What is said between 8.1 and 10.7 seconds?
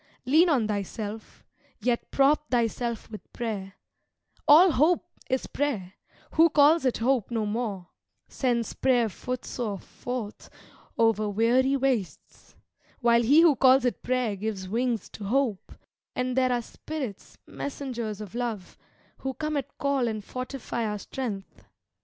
Sends prayer footsore forth